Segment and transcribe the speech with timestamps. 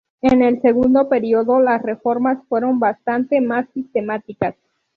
[0.23, 4.55] En el segundo período, las reformas fueron bastante más sistemáticas.